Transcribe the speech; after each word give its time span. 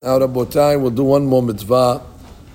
Now, 0.00 0.20
Rabotai, 0.20 0.80
we'll 0.80 0.92
do 0.92 1.02
one 1.02 1.26
more 1.26 1.42
mitzvah. 1.42 2.00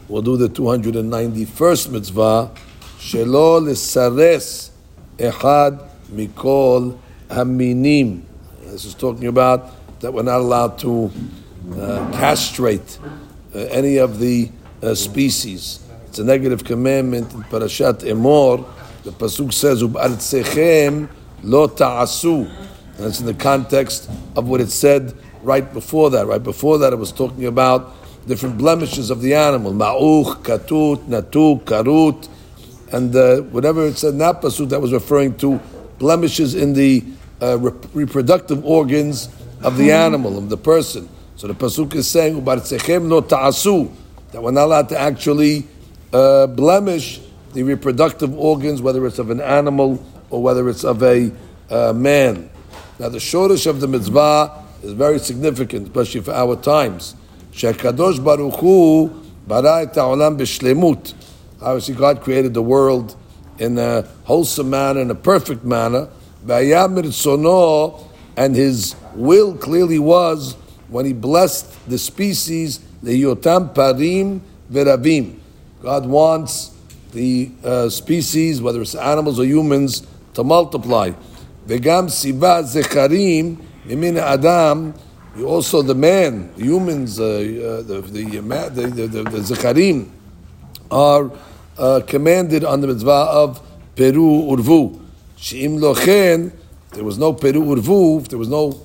We'll 0.08 0.22
do 0.22 0.38
the 0.38 0.48
291st 0.48 1.92
mitzvah. 1.92 2.50
Shelo 2.98 3.62
l'sares 3.62 4.72
echad 5.18 5.86
mikol 6.10 6.98
haminim. 7.28 8.22
This 8.62 8.86
is 8.86 8.94
talking 8.96 9.28
about 9.28 9.72
that 10.00 10.14
we're 10.14 10.24
not 10.24 10.38
allowed 10.38 10.80
to 10.80 11.12
uh, 11.74 12.10
castrate 12.14 12.98
uh, 13.54 13.58
any 13.58 13.98
of 13.98 14.20
the 14.20 14.50
uh, 14.82 14.96
species. 14.96 15.86
It's 16.06 16.20
a 16.20 16.24
negative 16.24 16.64
commandment 16.64 17.34
in 17.34 17.44
Parashat 17.44 18.10
Emor. 18.10 18.66
The 19.04 19.12
pasuk 19.12 19.52
says, 19.52 19.84
"Ubartzechem 19.84 21.10
lo 21.44 21.68
ta'asu." 21.68 22.50
It's 23.00 23.20
in 23.20 23.26
the 23.26 23.34
context 23.34 24.10
of 24.38 24.48
what 24.48 24.62
it 24.62 24.70
said 24.70 25.14
right 25.44 25.72
before 25.74 26.10
that. 26.12 26.28
Right 26.28 26.44
before 26.44 26.78
that, 26.80 26.94
it 26.94 26.98
was 26.98 27.12
talking 27.12 27.46
about 27.46 27.94
different 28.28 28.58
blemishes 28.58 29.10
of 29.10 29.22
the 29.22 29.34
animal: 29.36 29.74
ma'uch, 29.74 30.44
katut, 30.44 30.98
natuk, 31.06 31.64
karut, 31.64 32.28
and 32.94 33.16
uh, 33.16 33.42
whatever 33.42 33.86
it 33.86 33.98
said 33.98 34.14
in 34.14 34.20
that 34.20 34.42
pasuk 34.42 34.70
that 34.70 34.80
was 34.80 34.94
referring 34.94 35.36
to 35.38 35.60
blemishes 36.00 36.56
in 36.56 36.74
the 36.74 37.04
uh, 37.42 37.58
re- 37.60 37.72
reproductive 37.94 38.64
organs 38.66 39.30
of 39.62 39.78
the 39.78 39.92
animal 39.92 40.38
of 40.38 40.50
the 40.50 40.58
person. 40.58 41.10
So 41.36 41.48
the 41.48 41.56
pasuk 41.56 41.96
is 41.96 42.08
saying 42.08 42.42
ubartzechem 42.42 43.08
no 43.08 43.22
ta'asu 43.22 43.90
that 44.32 44.42
we're 44.42 44.52
not 44.52 44.66
allowed 44.66 44.90
to 44.90 45.00
actually 45.00 45.68
uh, 46.12 46.48
blemish 46.48 47.20
the 47.54 47.64
reproductive 47.64 48.38
organs, 48.38 48.82
whether 48.82 49.06
it's 49.06 49.20
of 49.20 49.30
an 49.30 49.42
animal 49.42 50.04
or 50.30 50.42
whether 50.42 50.68
it's 50.70 50.84
of 50.84 51.04
a 51.04 51.32
uh, 51.70 51.94
man. 51.94 52.50
Now 53.00 53.10
the 53.10 53.18
shoresh 53.18 53.68
of 53.68 53.80
the 53.80 53.88
mitzvah 53.88 54.63
is 54.84 54.94
very 54.94 55.18
significant, 55.20 55.88
especially 55.88 56.22
for 56.22 56.34
our 56.34 56.56
times. 56.56 57.16
Shekadosh 57.54 58.24
Baruch 58.24 58.60
Hu 58.60 59.08
bara 59.48 59.82
et 59.84 59.96
ha'olam 59.96 60.38
b'shlemut. 60.38 61.14
Obviously, 61.62 61.96
God 61.96 62.22
created 62.22 62.54
the 62.54 62.62
world 62.62 63.16
in 63.60 63.78
a 63.78 64.02
wholesome 64.26 64.70
manner, 64.70 65.00
in 65.00 65.10
a 65.10 65.16
perfect 65.16 65.64
manner. 65.64 66.10
And 68.36 68.56
His 68.56 68.96
will 69.16 69.56
clearly 69.56 70.00
was 70.00 70.56
when 70.90 71.06
He 71.06 71.14
blessed 71.14 71.90
the 71.90 71.98
species, 71.98 72.80
the 73.02 73.24
yotam 73.24 73.74
parim 73.74 74.42
veravim. 74.70 75.40
God 75.82 76.06
wants 76.06 76.76
the 77.14 77.52
uh, 77.64 77.90
species, 77.90 78.62
whether 78.62 78.82
it's 78.82 78.96
animals 78.96 79.40
or 79.40 79.46
humans, 79.46 80.06
to 80.34 80.44
multiply. 80.44 81.12
Vegam 81.68 82.10
siva 82.10 82.64
zecharim 82.64 83.58
Mimin 83.86 84.18
Adam, 84.18 84.94
also 85.46 85.82
the 85.82 85.96
man, 85.96 86.54
humans, 86.56 87.20
uh, 87.20 87.26
uh, 87.26 87.82
the, 87.82 88.02
the, 88.02 88.24
the, 88.24 88.88
the, 88.88 89.08
the, 89.08 89.24
the 89.24 89.38
Zecharim, 89.40 90.10
are 90.90 91.30
uh, 91.78 92.00
commanded 92.08 92.64
on 92.64 92.80
the 92.80 92.88
mitzvah 92.88 93.12
of 93.12 93.62
Peru 93.96 94.44
Urvu. 94.44 95.02
She'im 95.36 95.80
lochen, 95.80 96.54
there 96.92 97.04
was 97.04 97.18
no 97.18 97.34
Peru 97.34 97.62
Urvu, 97.62 98.26
there 98.30 98.40
was 98.40 98.48
no 98.48 98.80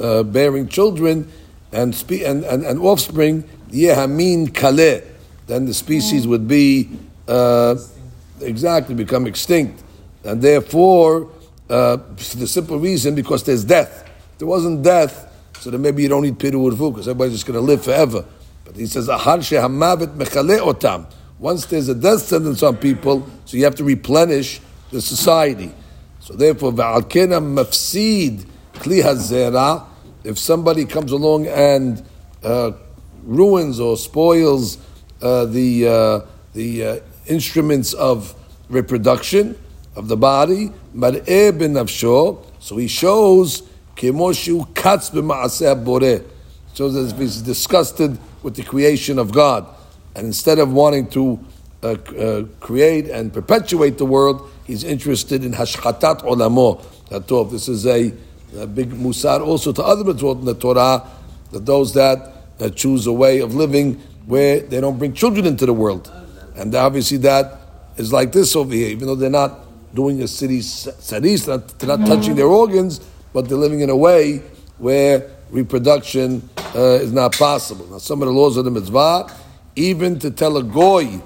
uh, 0.00 0.22
bearing 0.22 0.68
children 0.68 1.30
and, 1.72 1.94
spe- 1.94 2.22
and, 2.24 2.44
and, 2.44 2.64
and 2.64 2.80
offspring, 2.80 3.42
Yehamin 3.70 4.48
Kaleh, 4.48 5.04
then 5.46 5.66
the 5.66 5.74
species 5.74 6.26
would 6.26 6.48
be 6.48 6.88
uh, 7.26 7.76
exactly 8.40 8.94
become 8.94 9.26
extinct. 9.26 9.82
And 10.24 10.40
therefore, 10.40 11.30
uh, 11.68 11.98
for 11.98 12.36
the 12.38 12.46
simple 12.46 12.78
reason, 12.78 13.14
because 13.14 13.42
there's 13.44 13.64
death 13.64 14.07
there 14.38 14.48
wasn't 14.48 14.82
death, 14.82 15.30
so 15.60 15.70
then 15.70 15.82
maybe 15.82 16.02
you 16.02 16.08
don't 16.08 16.22
need 16.22 16.38
piru 16.38 16.70
urvu 16.70 16.92
because 16.92 17.08
everybody's 17.08 17.34
just 17.34 17.46
going 17.46 17.58
to 17.58 17.64
live 17.64 17.84
forever. 17.84 18.24
But 18.64 18.76
he 18.76 18.86
says, 18.86 19.08
ahar 19.08 19.38
mechale 19.38 20.58
otam. 20.60 21.06
Once 21.38 21.66
there's 21.66 21.88
a 21.88 21.94
death 21.94 22.22
sentence 22.22 22.62
on 22.62 22.76
people, 22.76 23.28
so 23.44 23.56
you 23.56 23.64
have 23.64 23.74
to 23.76 23.84
replenish 23.84 24.60
the 24.90 25.00
society. 25.00 25.72
So 26.20 26.34
therefore, 26.34 26.72
va'alkena 26.72 27.40
mafsid 27.40 28.44
kli 28.74 29.02
hazera. 29.02 29.84
If 30.24 30.38
somebody 30.38 30.84
comes 30.84 31.12
along 31.12 31.46
and 31.46 32.04
uh, 32.42 32.72
ruins 33.22 33.80
or 33.80 33.96
spoils 33.96 34.78
uh, 35.22 35.46
the 35.46 35.88
uh, 35.88 36.20
the 36.54 36.84
uh, 36.84 37.00
instruments 37.26 37.92
of 37.94 38.34
reproduction 38.68 39.56
of 39.96 40.08
the 40.08 40.16
body, 40.16 40.72
so 42.60 42.76
he 42.76 42.88
shows 42.88 43.62
Boreh. 45.84 46.24
Shows 46.74 46.94
that 46.94 47.16
he's 47.18 47.42
disgusted 47.42 48.18
with 48.42 48.54
the 48.54 48.62
creation 48.62 49.18
of 49.18 49.32
God. 49.32 49.66
And 50.14 50.26
instead 50.26 50.58
of 50.58 50.72
wanting 50.72 51.08
to 51.10 51.38
uh, 51.82 51.86
uh, 51.88 52.44
create 52.60 53.08
and 53.08 53.32
perpetuate 53.32 53.98
the 53.98 54.04
world, 54.04 54.50
he's 54.64 54.84
interested 54.84 55.44
in 55.44 55.52
hashchatat 55.52 56.22
olamo. 56.22 56.80
This 57.50 57.68
is 57.68 57.86
a, 57.86 58.12
a, 58.56 58.66
big 58.66 58.90
musar 58.90 59.40
also 59.44 59.72
to 59.72 59.82
other 59.82 60.04
mitzvot 60.04 60.40
in 60.40 60.44
the 60.44 60.54
Torah, 60.54 61.06
that 61.52 61.66
those 61.66 61.94
that 61.94 62.32
uh, 62.60 62.68
choose 62.70 63.06
a 63.06 63.12
way 63.12 63.40
of 63.40 63.54
living 63.54 63.94
where 64.26 64.60
they 64.60 64.80
don't 64.80 64.98
bring 64.98 65.14
children 65.14 65.46
into 65.46 65.66
the 65.66 65.72
world. 65.72 66.12
And 66.56 66.74
obviously 66.74 67.18
that 67.18 67.60
is 67.96 68.12
like 68.12 68.32
this 68.32 68.54
over 68.54 68.74
here, 68.74 68.88
even 68.88 69.06
though 69.06 69.14
they're 69.14 69.30
not 69.30 69.94
doing 69.94 70.22
a 70.22 70.28
city 70.28 70.60
saris, 70.60 71.46
they're 71.46 71.62
not 71.84 72.06
touching 72.06 72.34
their 72.34 72.46
organs, 72.46 73.00
but 73.32 73.48
they're 73.48 73.58
living 73.58 73.80
in 73.80 73.90
a 73.90 73.96
way 73.96 74.38
where 74.78 75.30
reproduction 75.50 76.48
uh, 76.74 76.98
is 77.00 77.12
not 77.12 77.36
possible. 77.36 77.86
Now, 77.86 77.98
some 77.98 78.22
of 78.22 78.26
the 78.26 78.32
laws 78.34 78.56
of 78.56 78.64
the 78.64 78.70
mitzvah, 78.70 79.32
even 79.76 80.18
to 80.20 80.30
tell 80.30 80.56
a 80.56 80.62
goy 80.62 81.20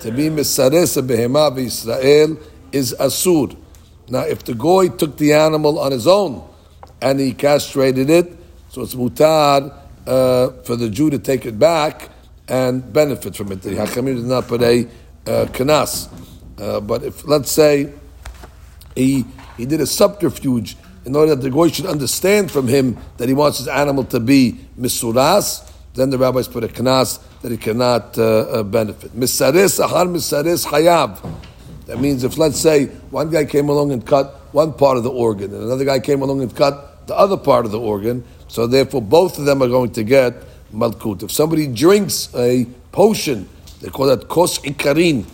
to 0.00 0.10
be 0.10 0.28
misares 0.28 0.96
a 0.96 1.02
behema 1.02 1.56
Israel 1.58 2.38
is 2.72 2.94
asur. 2.98 3.56
Now, 4.08 4.20
if 4.20 4.44
the 4.44 4.54
goy 4.54 4.88
took 4.88 5.16
the 5.16 5.34
animal 5.34 5.78
on 5.78 5.92
his 5.92 6.06
own 6.06 6.48
and 7.00 7.20
he 7.20 7.32
castrated 7.32 8.10
it, 8.10 8.36
so 8.70 8.82
it's 8.82 8.94
mutar 8.94 9.72
uh, 10.06 10.50
for 10.62 10.76
the 10.76 10.88
Jew 10.88 11.10
to 11.10 11.18
take 11.18 11.46
it 11.46 11.58
back 11.58 12.08
and 12.48 12.92
benefit 12.92 13.36
from 13.36 13.52
it. 13.52 13.62
The 13.62 13.70
Hachamim 13.70 14.16
did 14.16 14.24
not 14.24 14.48
put 14.48 14.62
a 14.62 14.86
uh, 15.26 15.46
kanas. 15.46 16.08
Uh, 16.58 16.80
but 16.80 17.02
if, 17.02 17.26
let's 17.26 17.50
say, 17.50 17.92
he, 18.94 19.24
he 19.56 19.66
did 19.66 19.80
a 19.80 19.86
subterfuge 19.86 20.76
in 21.04 21.16
order 21.16 21.34
that 21.34 21.42
the 21.42 21.50
goy 21.50 21.68
should 21.68 21.86
understand 21.86 22.50
from 22.50 22.68
him 22.68 22.96
that 23.16 23.28
he 23.28 23.34
wants 23.34 23.58
his 23.58 23.68
animal 23.68 24.04
to 24.04 24.20
be 24.20 24.60
misuras, 24.78 25.70
then 25.94 26.10
the 26.10 26.18
rabbis 26.18 26.46
put 26.48 26.64
a 26.64 26.68
knas 26.68 27.20
that 27.42 27.50
he 27.50 27.56
cannot 27.56 28.18
uh, 28.18 28.22
uh, 28.22 28.62
benefit. 28.62 29.12
Misaris 29.12 29.84
ahar 29.84 30.06
misaris 30.06 30.66
hayav. 30.66 31.18
That 31.86 32.00
means 32.00 32.22
if 32.22 32.38
let's 32.38 32.60
say 32.60 32.86
one 33.10 33.30
guy 33.30 33.44
came 33.44 33.68
along 33.68 33.92
and 33.92 34.06
cut 34.06 34.34
one 34.52 34.72
part 34.72 34.96
of 34.96 35.02
the 35.02 35.10
organ, 35.10 35.52
and 35.54 35.64
another 35.64 35.84
guy 35.84 36.00
came 36.00 36.22
along 36.22 36.42
and 36.42 36.54
cut 36.54 37.06
the 37.06 37.16
other 37.16 37.36
part 37.36 37.64
of 37.64 37.72
the 37.72 37.80
organ, 37.80 38.24
so 38.46 38.66
therefore 38.66 39.02
both 39.02 39.38
of 39.38 39.44
them 39.44 39.62
are 39.62 39.68
going 39.68 39.90
to 39.92 40.04
get 40.04 40.34
malkut. 40.72 41.22
If 41.22 41.32
somebody 41.32 41.66
drinks 41.66 42.32
a 42.34 42.66
potion, 42.92 43.48
they 43.80 43.88
call 43.88 44.06
that 44.06 44.28
kos 44.28 44.58
ikarin, 44.58 45.24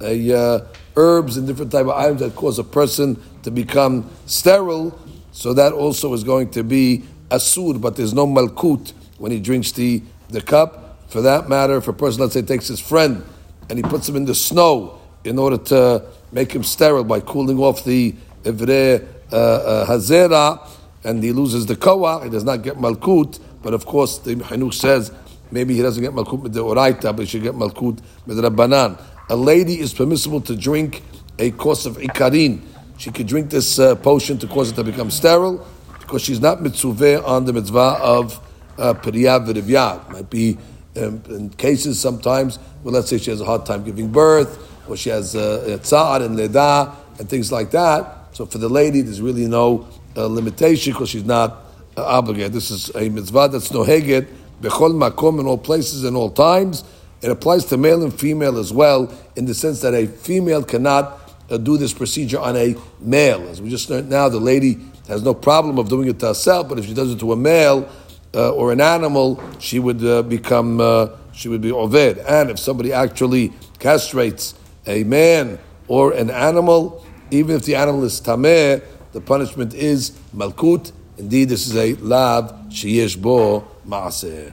a 0.00 0.32
uh, 0.32 0.66
herbs 0.96 1.36
and 1.36 1.46
different 1.46 1.72
type 1.72 1.86
of 1.86 1.90
items 1.90 2.20
that 2.20 2.34
cause 2.36 2.58
a 2.58 2.64
person 2.64 3.20
to 3.42 3.50
become 3.50 4.08
sterile 4.26 4.98
so 5.34 5.52
that 5.52 5.72
also 5.72 6.14
is 6.14 6.22
going 6.22 6.48
to 6.50 6.62
be 6.62 7.02
asur, 7.28 7.80
but 7.80 7.96
there's 7.96 8.14
no 8.14 8.24
malkut 8.24 8.92
when 9.18 9.32
he 9.32 9.40
drinks 9.40 9.72
the, 9.72 10.00
the 10.28 10.40
cup. 10.40 11.10
For 11.10 11.22
that 11.22 11.48
matter, 11.48 11.76
if 11.76 11.88
a 11.88 11.92
person, 11.92 12.20
let's 12.20 12.34
say, 12.34 12.42
takes 12.42 12.68
his 12.68 12.78
friend 12.78 13.24
and 13.68 13.76
he 13.76 13.82
puts 13.82 14.08
him 14.08 14.14
in 14.14 14.26
the 14.26 14.34
snow 14.36 15.00
in 15.24 15.40
order 15.40 15.58
to 15.58 16.06
make 16.30 16.52
him 16.52 16.62
sterile 16.62 17.02
by 17.02 17.18
cooling 17.18 17.58
off 17.58 17.84
the 17.84 18.14
ivre 18.46 19.04
uh, 19.32 19.36
uh, 19.36 19.86
hazera, 19.86 20.68
and 21.02 21.20
he 21.20 21.32
loses 21.32 21.66
the 21.66 21.74
kawa, 21.74 22.22
he 22.22 22.30
does 22.30 22.44
not 22.44 22.62
get 22.62 22.76
malkut. 22.76 23.40
But 23.60 23.74
of 23.74 23.84
course, 23.86 24.18
the 24.18 24.36
Chinuch 24.36 24.74
says 24.74 25.10
maybe 25.50 25.74
he 25.74 25.82
doesn't 25.82 26.02
get 26.02 26.12
malkut 26.12 26.42
with 26.42 26.52
the 26.52 26.62
oraita, 26.62 27.02
but 27.16 27.18
he 27.18 27.26
should 27.26 27.42
get 27.42 27.54
malkut 27.54 28.00
with 28.24 28.36
the 28.36 28.48
rabbanan. 28.48 29.02
A 29.30 29.36
lady 29.36 29.80
is 29.80 29.92
permissible 29.92 30.40
to 30.42 30.54
drink 30.54 31.02
a 31.40 31.50
course 31.50 31.86
of 31.86 31.96
ikarin 31.96 32.60
she 32.96 33.10
could 33.10 33.26
drink 33.26 33.50
this 33.50 33.78
uh, 33.78 33.94
potion 33.96 34.38
to 34.38 34.46
cause 34.46 34.70
it 34.70 34.74
to 34.76 34.84
become 34.84 35.10
sterile 35.10 35.66
because 36.00 36.22
she's 36.22 36.40
not 36.40 36.62
mitzvah 36.62 37.24
on 37.24 37.44
the 37.44 37.52
mitzvah 37.52 37.98
of 38.00 38.40
uh, 38.78 38.94
periyah 38.94 40.12
Might 40.12 40.30
be 40.30 40.58
um, 40.96 41.22
in 41.28 41.50
cases 41.50 41.98
sometimes 41.98 42.56
where 42.82 42.92
let's 42.92 43.08
say 43.08 43.18
she 43.18 43.30
has 43.30 43.40
a 43.40 43.44
hard 43.44 43.66
time 43.66 43.84
giving 43.84 44.10
birth 44.10 44.70
or 44.88 44.96
she 44.96 45.10
has 45.10 45.34
uh, 45.34 45.78
tza'ar 45.82 46.24
and 46.24 46.36
leda 46.36 46.94
and 47.18 47.28
things 47.28 47.50
like 47.50 47.70
that. 47.70 48.28
So 48.32 48.46
for 48.46 48.58
the 48.58 48.68
lady, 48.68 49.00
there's 49.00 49.20
really 49.20 49.46
no 49.46 49.88
uh, 50.16 50.26
limitation 50.26 50.92
because 50.92 51.08
she's 51.08 51.24
not 51.24 51.62
uh, 51.96 52.04
obligated. 52.04 52.52
This 52.52 52.70
is 52.70 52.94
a 52.94 53.08
mitzvah 53.08 53.48
that's 53.50 53.72
no 53.72 53.84
heget 53.84 54.28
bechol 54.60 54.92
makom 54.92 55.40
in 55.40 55.46
all 55.46 55.58
places 55.58 56.04
and 56.04 56.16
all 56.16 56.30
times. 56.30 56.84
It 57.22 57.30
applies 57.30 57.64
to 57.66 57.76
male 57.76 58.02
and 58.02 58.12
female 58.12 58.58
as 58.58 58.72
well 58.72 59.12
in 59.36 59.46
the 59.46 59.54
sense 59.54 59.80
that 59.80 59.94
a 59.94 60.06
female 60.06 60.62
cannot 60.62 61.23
uh, 61.50 61.56
do 61.56 61.76
this 61.76 61.92
procedure 61.92 62.40
on 62.40 62.56
a 62.56 62.76
male. 63.00 63.48
As 63.48 63.60
we 63.60 63.68
just 63.68 63.90
learned 63.90 64.10
now, 64.10 64.28
the 64.28 64.40
lady 64.40 64.78
has 65.08 65.22
no 65.22 65.34
problem 65.34 65.78
of 65.78 65.88
doing 65.88 66.08
it 66.08 66.18
to 66.20 66.28
herself, 66.28 66.68
but 66.68 66.78
if 66.78 66.86
she 66.86 66.94
does 66.94 67.12
it 67.12 67.20
to 67.20 67.32
a 67.32 67.36
male, 67.36 67.90
uh, 68.34 68.52
or 68.52 68.72
an 68.72 68.80
animal, 68.80 69.42
she 69.58 69.78
would 69.78 70.04
uh, 70.04 70.22
become 70.22 70.80
uh, 70.80 71.08
she 71.32 71.48
would 71.48 71.60
be 71.60 71.70
oved. 71.70 72.22
And 72.28 72.50
if 72.50 72.58
somebody 72.58 72.92
actually 72.92 73.50
castrates 73.78 74.54
a 74.86 75.04
man 75.04 75.58
or 75.88 76.12
an 76.12 76.30
animal, 76.30 77.04
even 77.30 77.56
if 77.56 77.64
the 77.64 77.76
animal 77.76 78.04
is 78.04 78.20
tameh, 78.20 78.82
the 79.12 79.20
punishment 79.20 79.74
is 79.74 80.10
malkut. 80.34 80.92
Indeed, 81.16 81.48
this 81.48 81.66
is 81.68 81.76
a 81.76 81.94
lav 82.02 82.50
sheyesh 82.68 83.20
bo 83.20 83.66
maaseh. 83.86 84.52